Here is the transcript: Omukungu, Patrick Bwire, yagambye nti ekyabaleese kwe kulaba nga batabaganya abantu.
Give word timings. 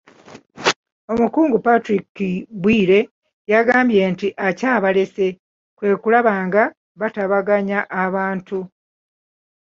Omukungu, 1.13 1.57
Patrick 1.65 2.15
Bwire, 2.61 2.99
yagambye 3.51 4.01
nti 4.11 4.27
ekyabaleese 4.47 5.27
kwe 5.77 5.89
kulaba 6.01 6.33
nga 6.47 6.63
batabaganya 6.99 7.79
abantu. 8.03 8.59